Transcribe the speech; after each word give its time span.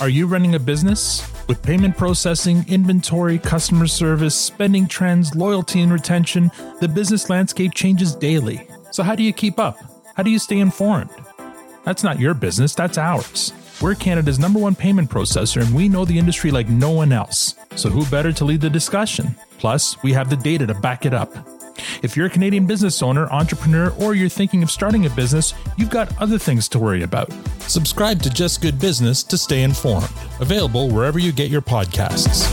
Are 0.00 0.08
you 0.08 0.26
running 0.26 0.56
a 0.56 0.58
business? 0.58 1.22
With 1.46 1.62
payment 1.62 1.96
processing, 1.96 2.64
inventory, 2.68 3.38
customer 3.38 3.86
service, 3.86 4.34
spending 4.34 4.88
trends, 4.88 5.34
loyalty, 5.36 5.82
and 5.82 5.92
retention, 5.92 6.50
the 6.80 6.88
business 6.88 7.30
landscape 7.30 7.74
changes 7.74 8.14
daily. 8.14 8.66
So, 8.90 9.02
how 9.02 9.14
do 9.14 9.22
you 9.22 9.32
keep 9.32 9.58
up? 9.58 9.78
How 10.16 10.24
do 10.24 10.30
you 10.30 10.40
stay 10.40 10.58
informed? 10.58 11.10
That's 11.84 12.02
not 12.02 12.18
your 12.18 12.34
business, 12.34 12.74
that's 12.74 12.98
ours. 12.98 13.52
We're 13.80 13.94
Canada's 13.94 14.38
number 14.38 14.58
one 14.58 14.74
payment 14.74 15.10
processor 15.10 15.64
and 15.64 15.74
we 15.74 15.88
know 15.88 16.04
the 16.04 16.18
industry 16.18 16.50
like 16.50 16.68
no 16.68 16.90
one 16.90 17.12
else. 17.12 17.54
So, 17.76 17.88
who 17.88 18.04
better 18.06 18.32
to 18.32 18.44
lead 18.44 18.62
the 18.62 18.70
discussion? 18.70 19.36
Plus, 19.58 20.02
we 20.02 20.12
have 20.12 20.28
the 20.28 20.36
data 20.36 20.66
to 20.66 20.74
back 20.74 21.06
it 21.06 21.14
up. 21.14 21.53
If 22.04 22.18
you're 22.18 22.26
a 22.26 22.30
Canadian 22.30 22.66
business 22.66 23.02
owner, 23.02 23.32
entrepreneur, 23.32 23.88
or 23.98 24.14
you're 24.14 24.28
thinking 24.28 24.62
of 24.62 24.70
starting 24.70 25.06
a 25.06 25.10
business, 25.10 25.54
you've 25.78 25.88
got 25.88 26.14
other 26.20 26.38
things 26.38 26.68
to 26.68 26.78
worry 26.78 27.02
about. 27.02 27.32
Subscribe 27.60 28.20
to 28.20 28.28
Just 28.28 28.60
Good 28.60 28.78
Business 28.78 29.22
to 29.22 29.38
stay 29.38 29.62
informed. 29.62 30.10
Available 30.38 30.90
wherever 30.90 31.18
you 31.18 31.32
get 31.32 31.48
your 31.50 31.62
podcasts. 31.62 32.44